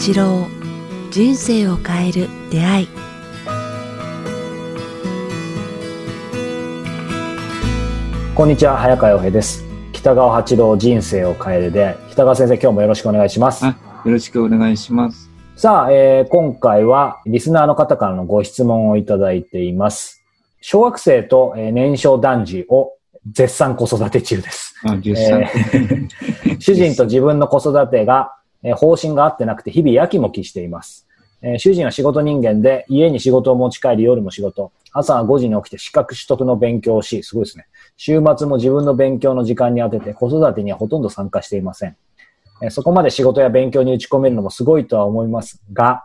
[0.00, 0.48] 八郎
[1.10, 2.88] 人生を変える出会い。
[8.34, 9.62] こんにちは早川洋平です。
[9.92, 13.66] 北川八郎人生を変えるで北川先生今日もよろしくお願いします。
[13.66, 13.76] あ
[14.06, 15.28] よろしくお願いします。
[15.56, 20.22] さあ、えー今回はリスナーの方からのご質問をいただいています。
[20.62, 22.94] 小学生と、えー年少男児を
[23.30, 24.74] 絶賛子育て中です。
[24.82, 25.42] あ、10歳。
[25.42, 31.06] えー 主人と自分の子育てが、え方針が合ってなくて日々やきもきしています。
[31.42, 34.72] え主人は仕事人間で家に仕事を持ち帰り夜も仕事。
[34.92, 37.66] 朝は5時に起きて資格取得の勉強をし、すごいですね。
[37.96, 41.96] 週末も自分の勉強の時間に当てて子育てにはほとんど参加していません。
[42.62, 46.04] えそこまで仕事や勉強に打ち込めるのもすごいとは思いますが、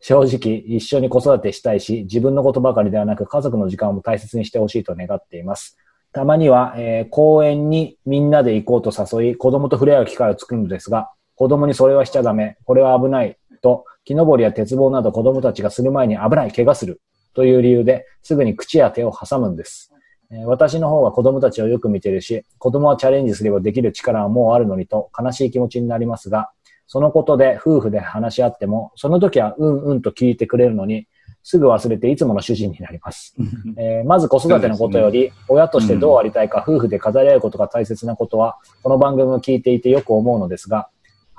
[0.00, 5.76] 正直一緒に子育てしたいし、自分のことばかりではなく家族の時間も大切にしてほしいと願っています。
[6.12, 11.10] たまには、えー公園にみんなで行こうと誘い、子供と触れ合う機会を作るのですが、
[11.40, 17.00] 子供にそれはしちゃダメ、これは危ないと、木登りや鉄棒など子供たちがする前に危ない、怪我する
[17.32, 19.90] という理由ですぐに口や手を挟むんです。
[20.30, 26.50] えー私の方は子供たちをよく見てるし、子供はチャレンジすればできる力はもうあるのにと悲しい気持ちになりますが、
[26.86, 31.08] そのことで夫婦で話し合っても、その時はうんうんと聞いてくれるのに、
[31.42, 33.34] すぐ忘れていつもの主人になります。
[33.78, 40.90] えーまず子育てのことより、親としてどうありたいか、夫婦で語り合うことが大切なことは、この番組を聞いていてよく思うのですが、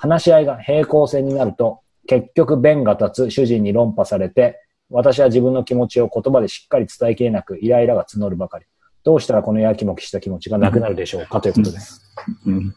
[0.02, 8.66] 話し合いが平行線になると、結局弁が立つ主人に論破されて、私は自分の気持ちを言葉でしっかり伝えきれなく、イライラが募るばかり。
[9.04, 12.02] どうしたらこのやきもきした気持ちがなくなるでしょうかということです。
[12.48, 12.70] うん。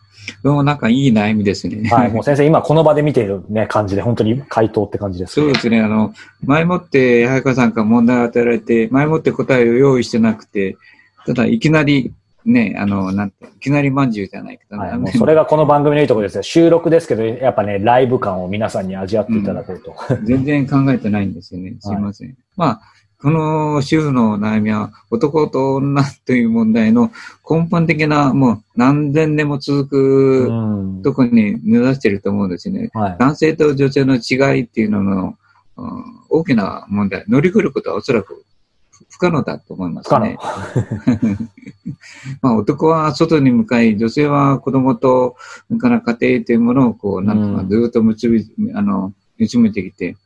[0.42, 0.78] でもなん。
[0.78, 1.88] かいい悩みですね。
[1.88, 5.80] はい、もう先生、今この場で見ているね、感じで、本当に回答って感じです、そうですね。
[5.80, 7.72] あの、前もって、早川さん。
[7.72, 10.76] から問題を与えられて、前もって答えを用意してなくて、
[11.26, 12.12] ただいきなり、
[12.44, 16.42] ね、あの、なんて、いきなりまんじゅうじゃないけど、はい、もうそれがこの番組のいいところですよ。
[16.42, 19.94] 収録ですけど、やっぱね、ライブ感を皆さんに味わっていただこうと。
[20.24, 21.76] 全然考えてないんですよね。
[21.80, 22.36] すいません。
[22.56, 22.80] まあ、
[23.22, 27.10] この主婦の悩みは、男と女という問題の
[27.48, 32.90] 根本的な、もう何千年も続くうんとこに目指していると思うんですね。
[32.92, 33.16] はい。
[33.18, 35.36] 男性と女性の違いっていうのの、
[35.78, 38.44] うん大きな問題、乗り越えることはおそらく
[38.94, 40.38] 不不可能だと思います不可能ね。
[42.40, 45.36] まあ男は外に向かい、女性は子供と、
[45.78, 50.16] から家庭というものをこう、なんとかうんずっと結び、あの、結めてきて、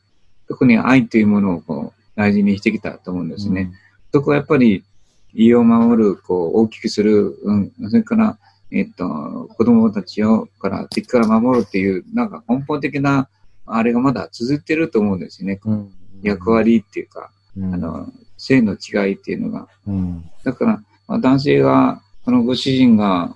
[0.49, 3.73] 特に愛というものをこう、大事にしてきたと思うんですね。
[4.11, 4.85] 男はやっぱり
[5.33, 8.39] 家を守る、こう、大きくする、うん、それから、
[8.71, 13.29] えっと、子供たちを、から、敵から守るっていう、なんか根本的な、
[13.67, 15.61] あれがまだ続いてると思うんですよね。
[15.65, 15.93] うん
[16.23, 19.69] 役割っていうか、うんあの、性の違いっていうのが。
[19.87, 23.35] うんだから、まあ、男性が、このご主人が、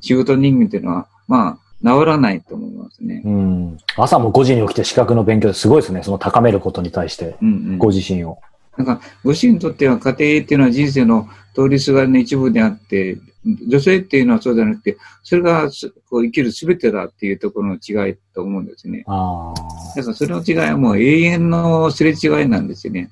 [0.00, 3.22] 仕事人間っていうのは、まあ、治らないと思いますね。
[3.24, 6.02] うん朝も5時に起きて資格の勉強ですごいですね。
[6.02, 7.78] その高めることに対して、うんうん。
[7.78, 8.38] ご自身を。
[8.76, 19.04] なんか、ご主人にとっては家庭っていうのは人生の通りすがりの一部であって、女性っていうのはそうじゃなくて、それがすこう生きる全てだっていうところの違いと思うんですね。
[19.06, 19.54] あ
[19.96, 23.10] だからそれの違いはもう永遠のすれ違いなんですよね。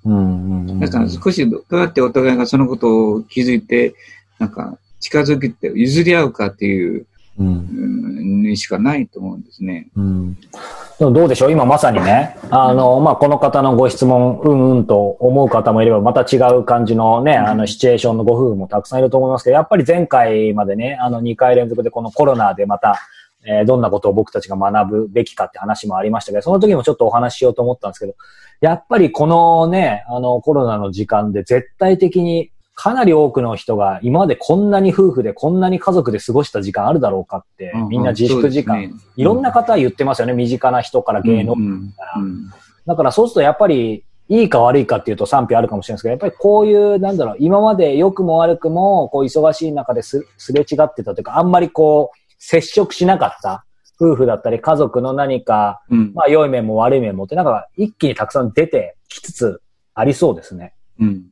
[0.80, 3.94] だから少しどうやってお互いがそのことを気づいて、
[4.38, 7.06] なんか近づけて譲り合うかっていう、
[7.38, 7.46] うん。
[7.46, 9.88] うん、にしかないと思うんですね。
[9.96, 10.36] うん。
[10.98, 11.52] どうでしょう？
[11.52, 22.98] 今まさにね、あの、まあ、この方のご質問、うんうんと思う方もいれば、また違う感じのね、あの、シチュエーションのご夫婦もたくさんいると思いますけど、やっぱり前回までね、あの、2回連続でこのコロナでまた、
[23.46, 28.14] えーどんなことを僕たちが学ぶべきかって話もありましたけど、その時もちょっとお話ししようと思ったんですけど、
[28.60, 32.50] やっぱりこのね、あの、コロナの時間で絶対的に
[32.80, 38.92] かなり多くの人が今までこんなに夫婦でこんなに家族で過ごした時間あるだろうかって、みんな自粛時間、ね。
[39.16, 40.32] いろんな方言ってますよね。
[40.32, 41.60] 身近な人から芸能うん。
[41.60, 42.52] うん。
[42.86, 53.64] だからそうするとやっぱり、いいか悪いかっていうと賛否あるかもしれないですけど、やっぱりこういう、なんだろう、今まで良くも悪くも、こう忙しい中ですすれ違ってたというか、あんまりこう、接触しなかった
[54.00, 56.12] 夫婦だったり家族の何か、うん。
[56.14, 59.62] まあ良い面も悪い面もって、なんか一気にたくさん出てきつつ
[59.94, 60.74] ありそうですね。
[61.00, 61.24] うん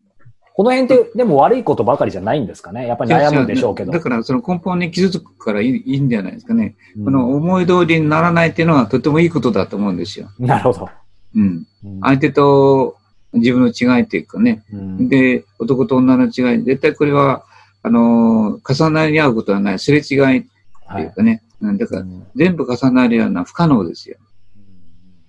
[0.57, 2.87] この辺って、でも悪いことばかりじゃないんですかね？
[2.87, 3.93] やっぱり悩むんでしょうけど。
[3.93, 6.77] だからその根本に傷つくからいいいいんじゃないですかね。
[6.97, 10.31] うんこの思い通りにならないっていうのはとてもいいことだと思うんですよ。
[10.39, 10.89] なるほど。
[11.35, 11.67] うん。
[11.85, 12.97] うん相手と
[13.35, 14.65] 自分の違いっていうかね。
[14.73, 16.63] うんで、男と女の違い。
[16.65, 17.45] 絶対これは、
[17.83, 19.79] あのー重なり合うことはない。
[19.79, 20.49] すれ違いって
[20.87, 21.43] はいいうかね。
[21.61, 24.17] うんだから、うん全部重なるような不可能ですよ。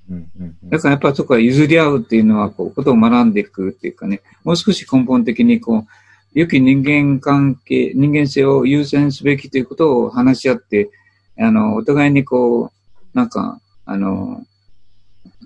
[0.10, 5.88] うんうんうんだからやっぱそこは譲り合うっていうのは、こう、ことを学んでいくっていうかね、もう少し根本的にこう、
[6.34, 10.90] 良き人間関係、人間性を優先すべきということを話し合って、
[11.40, 14.46] あの、お互いにこう、なんか、あの、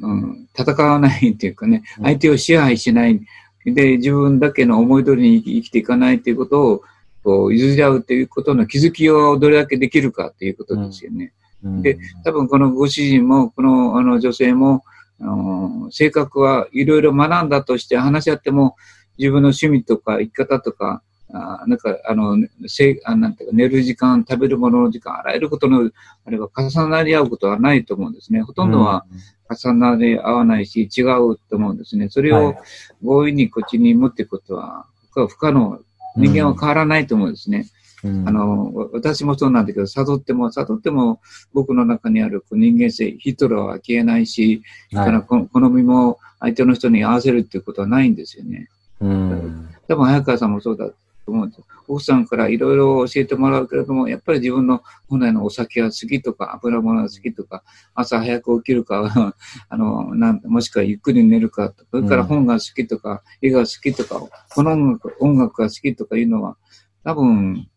[0.01, 3.21] うん、戦わないっていうかね、相手を支配しない。
[3.65, 6.83] で、自分だけの思い通りに生きていかないっていうことを、
[7.23, 11.33] こう、譲り合うっていうことの気づきをどれだけできるかっていうことですよね。
[11.63, 14.83] うん、で、多分このご主人も、このあの女性も、
[15.19, 18.75] あの性格はいろいろ学んだとして話し合っても、
[19.17, 21.03] 自分の趣味とか生き方とか、
[21.33, 22.37] あなんか、あの、
[22.67, 25.89] せあなんていうか、寝る時間、食べるものの時間、あらゆることの、
[26.25, 28.41] あれば重なり合うことはないと思うんですね。
[28.41, 29.05] ほとんどは
[29.49, 32.09] 重なり合わないし、違うと思うんですね。
[32.09, 32.55] それを
[33.01, 35.79] 強引にこっちに持っていくことは、不可能。
[36.17, 37.67] 人間は変わらないと思うんですね。
[38.03, 41.21] うん、あの、私もそうなんだけど、悟っても、悟っても
[41.53, 44.61] 僕の中にある人間性、ヒトラーは消えないし、
[44.91, 48.69] はい、から好みも相手の人に合わせるっていうことはないんですよね。
[48.99, 50.95] うん、多分、早川さんもそうだと
[51.27, 51.61] 思うんです。
[51.87, 57.63] 奥さんからいろいろ教えてもらうけれども、やっぱり自分の本来のお酒が好きとか、油物が好きとか、
[57.93, 59.35] 朝早く起きるか、
[59.69, 64.21] あの、なんもしくはゆっくり寝るか、それから本が好きとか、うん、絵が好きとか、
[64.53, 66.57] この音楽音楽が好きとかいうのは、
[67.03, 67.67] 多分、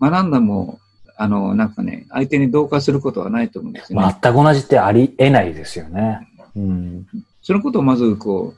[0.00, 0.80] 学んだも、
[1.16, 4.16] あの、なんかね、相手に同化することはないと思うんですよね。
[4.22, 6.26] 全く同じってありえないですよね。
[6.56, 7.06] うん。
[7.42, 8.54] そのことをまず、こ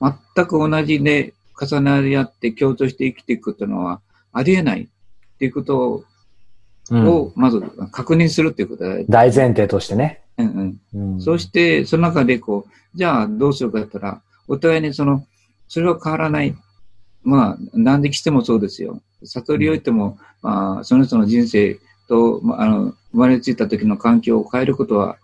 [0.00, 4.00] う、全く同じで、重なり合って共通して生きていくというのは
[4.32, 6.04] ありえないっていうこと
[6.90, 7.60] を、まず
[7.90, 10.22] 確認するっていうことだ、大前提としてね。
[10.38, 11.14] うんうん。
[11.14, 15.24] うん、そして、その中でこう、じゃあどうするかって言ったら、お互いにその、
[15.68, 16.56] それは変わらない。
[17.22, 19.00] まあ、何でしてもそうですよ。
[19.24, 21.78] 悟りをいても、うん、まあ、その人の人生
[22.08, 25.16] と、まあ、あの、生まれついた時の環境を変えることは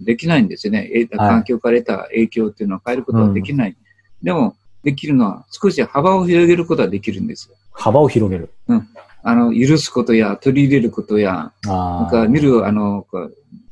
[0.00, 1.08] できないんですよね。
[1.16, 3.70] 環境から得た影響っていうのは変えることはできない。
[3.70, 3.76] うん、
[4.22, 7.56] でも、できるのは、少し幅を広げることはできるんですよ。
[7.72, 8.88] 幅を広げるうん。
[9.22, 13.06] あの、許すことや、取り入れることや、なんか見る、あの、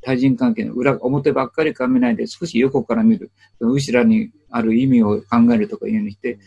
[0.02, 3.30] 対人関係の裏、表ばっかりか見ないで、少し横から見る。
[3.60, 6.38] 後ろにある意味を考えるとかいうようにして、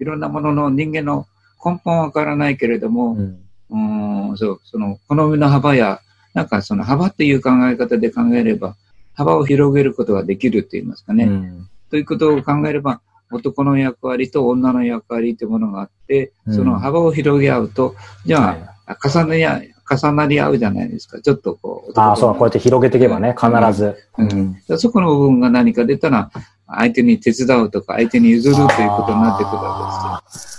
[0.00, 1.26] いろんなものの人間の
[1.64, 6.00] 根本はわからないけれども、うん、うんそう、その、好みの幅や、
[6.34, 8.76] なんかその幅っていう考え方で考えれば、
[9.14, 11.24] 幅を広げることができるって言いますかね。
[11.24, 13.00] うん、ということを考えれば、
[13.30, 17.94] 男の役割と女の役割というものがあって、その幅を広げ合うと、
[18.24, 19.60] じゃあ、重ねや、
[19.90, 21.20] 重なり合うじゃないですか。
[21.20, 21.98] ちょっとこう。
[21.98, 23.96] ああ、そう、こうやって広げていけばね、必ず。
[24.16, 24.56] うん。
[24.68, 26.30] うん、そこの部分が何か出たら、
[26.66, 30.57] 相手に手伝うとか、相手に譲るということになってくるわけですよ。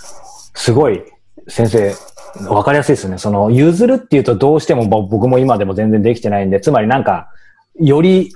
[0.60, 1.02] すごい、
[1.48, 1.94] 先生、
[2.48, 3.16] わかりやすいですね。
[3.16, 7.30] その、譲るっていうとどうしても僕も今でも全然できてないんで、つまりなんか、
[7.78, 8.30] より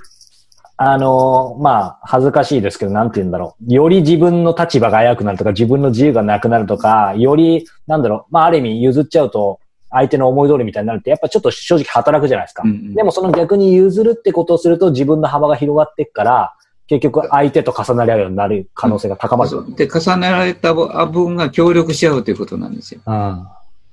[0.77, 3.73] あの、まあ、恥ずかしいですけど、なんて言うんだろう。
[3.73, 12.63] より自分の立場が危うくなるとか、自分の自由がなくなるとか、より、なんだろう、まあ、ある意味譲っちゃうと、相手の思い通りみたいになるって、やっぱちょっと正直働くじゃないですか。
[12.65, 16.54] うんうん、でもその逆に譲るってことをすると、自分の幅が広がっていくから、
[16.87, 19.57] 結局相手と重なり合うようになる可能性が高まる。
[19.57, 23.01] うん、で、重ねられた分が協力し合うということなんですよ。
[23.05, 23.47] うん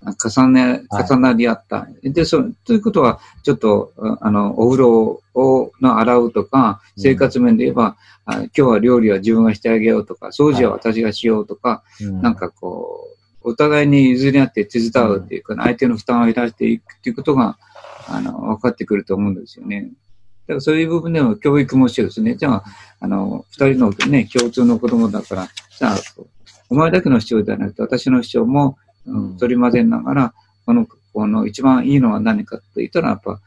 [0.04, 1.76] 重ね、重なり合った。
[1.76, 7.96] はい、で、そということは、ちょっと、あの、お風呂を、の洗うとか、生活面で言えば、
[8.26, 13.10] うん、今日は料理は自分がしてあげようとか、掃除は私がしようとか、はい、なんかこ
[13.44, 17.58] う、お互いに譲り合って手伝うっていうか、相手の負担を減らしていくっていうことが、
[18.08, 19.90] あの、分かってくると思うんですよね。
[20.46, 22.64] だからそういう部分では教育もしてですね、じゃあ、
[23.00, 25.96] あの、二人のね、共通の子供だから、じゃあ、
[26.68, 30.34] お前だけの主張ではなくて、私の主張も、うん、取り混ぜながら、
[30.66, 33.40] この、この一番いいのは何かと言ったら、やっぱ、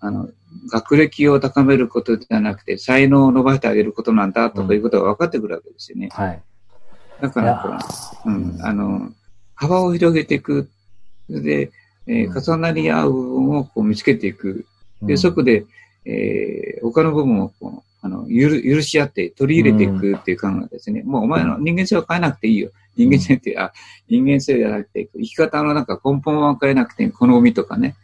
[0.00, 0.28] あの、
[0.70, 6.08] 学歴を高めることではなくて、才能を伸ばしてあげることなんだとかいうことが分かってくるわけですよね。
[6.12, 6.42] はい。
[7.20, 7.78] だから、
[8.24, 9.10] うん、あの、
[9.54, 10.68] 幅を広げていく。
[11.28, 11.70] で、
[12.06, 14.66] えー、重なり合う部分をこう見つけていく。
[15.02, 15.66] で、そこで、
[16.06, 21.02] えー、他の部分をこうあの許許し合って取り入れていくっていう考えですね。
[21.04, 22.70] もうお前の人間性は変えなくていいよ。
[22.96, 23.72] 人間性って、あ、
[24.08, 27.94] 人間性じゃなくて、生き方のなんか根本は変えなくて、好みとかね、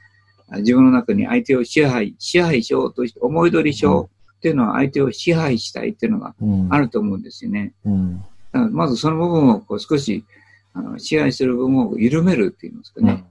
[0.59, 6.35] 自分の中に相手を支配、支配しようとして、思い通りしようっていうのは相手を支配したいっていうのが
[6.71, 7.73] あると思うんですよね。
[7.87, 10.25] うんうん、まずその部分をこう少し
[10.75, 13.25] あの支配する部分を緩めるって言いますかね。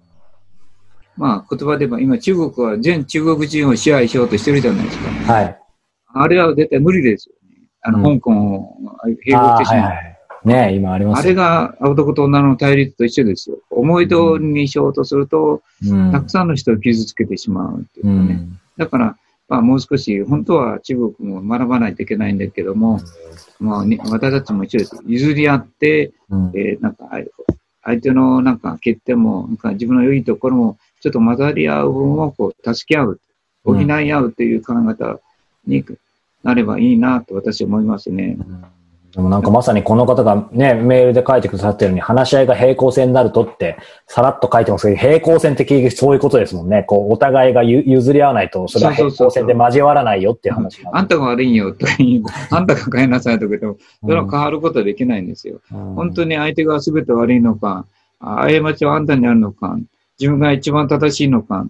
[1.21, 5.33] うん、まあ言葉で言えば今中国は全中国人を支配しようとしてるじゃないですか。
[5.33, 5.57] はい。
[6.13, 7.57] あれは絶対無理ですよね。
[7.81, 8.77] あの、香港を
[9.25, 9.93] 併合してしまう。
[10.43, 13.59] ね今あります、あれが男と女の対立と一緒ですよ。
[13.69, 18.15] 思い通りにしようとすると、うん、たくさんの人を傷つけてしまうっていうかね。
[18.15, 23.01] うん、だから、まあ、もう少し、本当は中国も学ばないといけないんだけども、
[23.59, 24.97] うん、まあ、私たちも一緒です。
[25.05, 27.09] 譲り合って、うん、えー、なんか、
[27.83, 33.19] 相手のなんか欠点も、なんか自分の良いところも、ちょっと混ざり合う分をこう助け合う、
[33.65, 35.19] 補い合うという考え方
[35.67, 35.83] に
[36.43, 38.37] なればいいなと私は思いますね。
[39.13, 43.77] でもなんかまさにこの方がね、メールで書いてくださってるように、話し合いが平行線になるとって、
[44.07, 46.83] さらっと書いてますけど、平行線って結局そういうことですもんね。
[46.83, 51.91] こう、お互いがゆ譲り合わないと、それは平行線で交わらないよっていう話あんたが悪いよとか
[52.51, 55.59] あんたが変えなさいとか言っても、それは変わることはできないんですよ。
[55.69, 56.29] 本当に。
[56.29, 57.85] に相手が全て悪いのか、
[58.21, 59.77] あ過ちはあんたにあるのか、
[60.21, 61.65] 自分が一番正しいのか、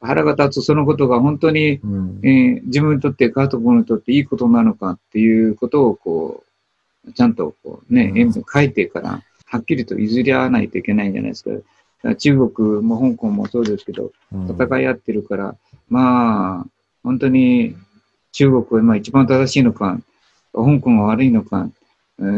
[0.00, 6.44] 腹が立つそのことが本当に、うんえー自分にとって家族にとっていいことなのかっていうことをこ
[7.08, 11.50] う、ちゃんとこうね、う書いてから、はっきりと譲り合わないといけないんじゃないですか。
[11.50, 11.64] だか
[12.04, 15.56] ら中国も香港もそうですけど、戦い合ってるから、
[15.88, 16.66] まあ、
[17.02, 17.74] 本当に
[18.30, 19.98] 中国は今一番正しいのか、
[20.54, 21.68] 香港が悪いのか、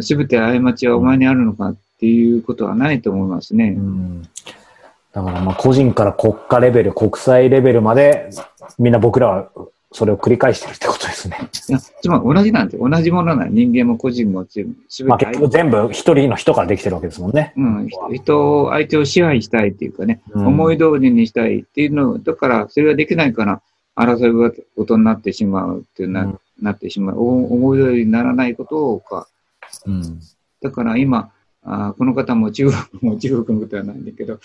[0.01, 3.75] すべて過ちはお前にあるのかっていうことはないと思いますね。
[3.77, 4.29] うん
[5.13, 8.31] だからまあ個人から国家レベル、国際レベルまで、
[8.79, 9.51] みんな僕らは
[9.93, 11.39] それを繰り返してるってことですね。
[11.69, 12.89] いやつまり同じなんですよ。
[12.89, 17.53] 同じものなの人間も個人も全部まあて結局全部一人の人からできてるわけですもんね。
[17.57, 23.61] うん、人人を、相手を支配したいっていうかね、うん思い通りにしたいっていうの、だからそれができないから、
[23.95, 27.17] 争いことになってしまうっていうな,、うんなってしまう。
[27.19, 29.29] お思い通りにならないことをか、
[29.87, 30.21] うん。
[30.63, 31.31] だから今、
[31.65, 34.41] あーこの方も中国も中国のことはないんだけど、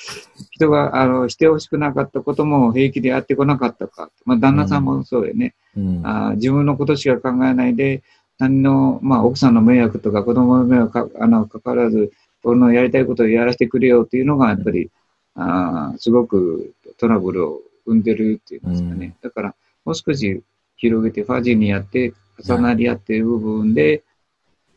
[0.51, 4.11] 人があのしてほしくなかったことも平気でやってこなかったか。
[4.25, 5.55] まあ、旦那さんもそうよね。
[5.75, 8.03] うんあー自分のことしか考えないで、
[8.39, 12.11] 何の、まあ、奥さんの迷惑とか子供の迷惑かあの関わらず、
[12.43, 14.89] 俺のやりたいことをやらせてくれよっていうのが、やっぱり、
[15.35, 19.15] あーすごくトラブルを生んでるっていうんですかね。
[19.21, 19.55] だから、
[19.85, 20.41] もう少し
[20.75, 22.13] 広げて、ファジーにやって、
[22.47, 24.03] 重なり合っている部分で、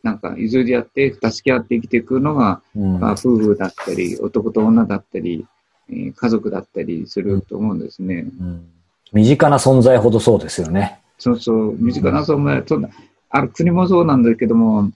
[0.03, 5.45] なんか譲り合って、助け合って生きていくのが、うんまあ、夫婦だったり、男と女だったり、
[5.89, 8.25] えー家族だったりすると思うんですね。
[8.39, 8.65] うん
[9.13, 10.99] 身近な存在ほどそうですよね。
[11.17, 12.89] そうそう、身近な存在、そんな、
[13.29, 14.89] ある国もそうなんだけども、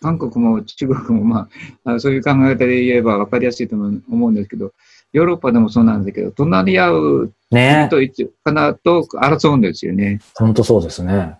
[0.00, 1.48] 韓国も中国も、ま
[1.84, 4.72] あ、あそういう考え方で言えば分かりやすいと思うんですけど、
[5.12, 10.20] ヨーロッパでもそうなんだけど、隣り合うねと一かなと争うんですよね。
[10.34, 11.36] 本当そうですね。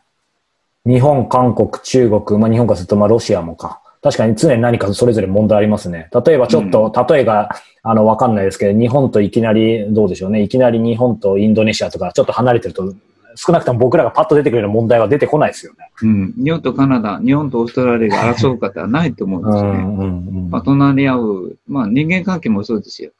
[0.86, 3.80] 日本、韓国、中国、まあ日本からするとまあロシアもか。
[4.00, 6.08] 確かに常に何かそれぞれ問題ありますね。
[6.24, 7.50] 例えばちょっと、例えが、
[7.82, 10.42] あの、わかんないですけど、日本といきなり、どうでしょうね。
[10.42, 12.94] いきなり日本とインドネシアとかちょっと離れてると、
[13.34, 15.90] 少なくとも僕らがパッと出てくるような問題は出てこないですよね。
[16.02, 16.34] うん。
[16.42, 19.78] 日本とカナダ、日本とオーストラリアが争う方はないと思うんですよね。
[19.80, 20.04] うんう
[20.46, 23.10] んまあ、隣り合う、まあ、人間関係もそうですよ。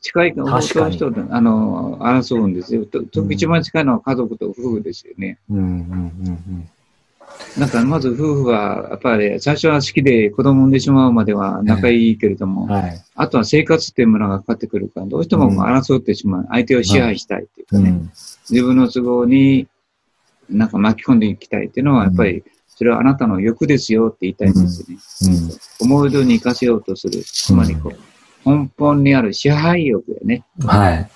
[0.00, 2.84] 近い確かに人とあの争うんですよ。
[2.86, 5.38] とと一番近いのは家族と夫婦ですよね。
[5.50, 5.68] うんうんう
[6.30, 6.68] ん
[7.58, 13.04] だからまず夫婦は、やっぱり最初は好きで子供産んでしまうまでは仲いいけれども、うんはい。
[13.14, 16.46] あとは生活っていうものがかかってくるから、どうしても争ってしまう。
[16.50, 18.10] 相手を支配したいっていうかね、うん
[18.50, 19.66] 自分の都合に
[20.50, 25.54] なんか巻き込んでいきたいっていうのは、やっぱり、それはあなたの欲ですよって言いたいんですよね。
[25.80, 27.22] 思い通りに生かせようとする。
[27.22, 27.98] つまりこう、
[28.44, 30.44] 根本にある支配欲よね。
[30.64, 31.10] はい。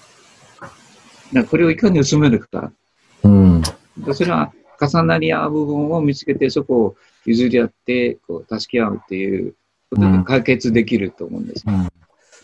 [1.33, 2.73] だこれをいかに薄めるか。
[3.23, 3.62] うん。
[3.99, 9.54] でそれは重なり合う部分を見つけて、そこを譲り合って、こう、助け合うっていう
[9.90, 11.64] ことで解決できると思うんです。
[11.66, 11.88] うん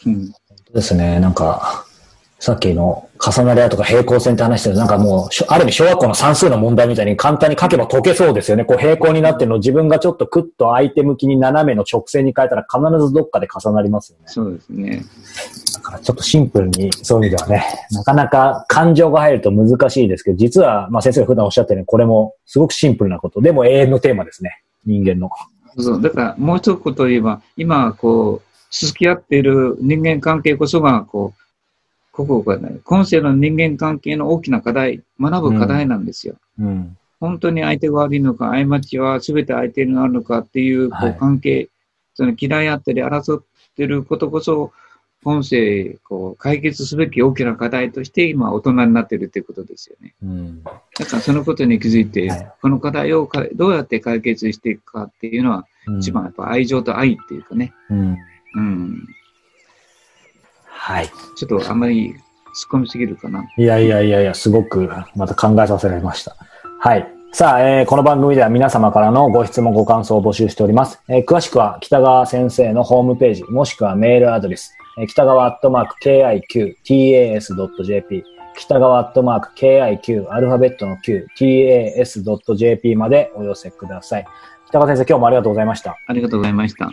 [0.07, 0.33] うん。
[0.73, 1.21] ですね。
[1.21, 1.87] なんか、
[2.43, 8.65] さっきの重なり合うとか平行線って話してるなんかもうある意味小学校の算数の問題みたいに簡単に書けば解けそうですよね。
[8.65, 14.25] こう平行になってるのを自分がちょっとクッと相手向きに斜めの直線に変えたら必ずどっかで重なりますよね。
[14.27, 15.05] そうですね。
[15.75, 23.41] だからちょっとシンプルにそういう意味ではね、なかなか感情が入ると難しいですけど、実は、まあ先生が普段おっしゃったようにこれもすごくシンプルなこと。
[23.41, 24.65] でも永遠のテーマですね。
[24.85, 25.31] 人間の。
[25.79, 26.03] そう。
[26.03, 31.43] だから、もう一言言えば、今、こう、付き合っている人間関係こそが、こう、
[32.13, 32.81] ここがない。
[32.85, 36.37] 今世の人間関係の大きな課題、学ぶ課題なんですよ。
[36.59, 36.97] うん。
[37.19, 41.69] 本当に相手が悪いのか、過ちは全て相手にあるのかっていうこはいう関係、
[42.15, 43.45] その嫌いあったり争っ
[43.77, 44.73] てることこそ、
[45.25, 50.15] 今世、こう、解決すべき大きな課題として今大人になってるっていうことですよね。
[50.23, 50.63] うん。
[50.65, 50.71] だ
[51.07, 57.73] からそのことに気づいて、はいこの課題をかどうやって解決していくかっていうのは、うん一番やっぱ愛情と愛っていうかね。
[57.91, 58.17] うん。
[58.55, 59.07] うん。
[60.85, 61.09] はい。
[61.37, 62.19] ちょっとあんまり突っ
[62.73, 63.45] 込みすぎるかな。
[63.57, 66.35] いやいやいやいや、すごくまた考えさせられました。
[66.81, 67.09] はい。
[67.31, 71.01] さあ、えーこの番組では皆様からのご質問、ご感想を募集しております。
[71.09, 75.95] えー詳しくは北川先生のホームページ、もしくはメールアドレス、えー北川アットマーク
[76.85, 78.25] KIQTAS.jp、
[78.59, 84.27] 北川アットマーク KIQ アルファベットの Q、TAS.jp までお寄せください。
[84.67, 85.97] 北川先生、今日もありがとうございました。
[86.09, 86.91] ありがとうございました。